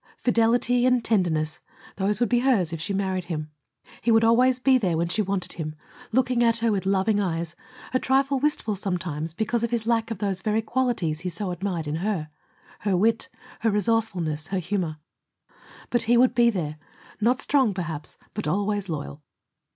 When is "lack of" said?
9.85-10.17